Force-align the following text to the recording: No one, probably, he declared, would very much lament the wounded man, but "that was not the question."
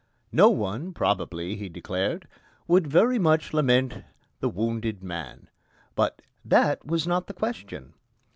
No 0.31 0.49
one, 0.49 0.93
probably, 0.93 1.55
he 1.57 1.69
declared, 1.69 2.27
would 2.67 2.87
very 2.87 3.19
much 3.19 3.53
lament 3.53 4.03
the 4.39 4.49
wounded 4.49 5.03
man, 5.03 5.47
but 5.93 6.23
"that 6.43 6.83
was 6.83 7.05
not 7.05 7.27
the 7.27 7.35
question." 7.35 7.93